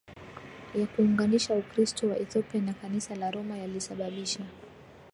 [0.75, 4.45] ya kuunganisha Ukristo wa Ethiopia na Kanisa la Roma yalisababisha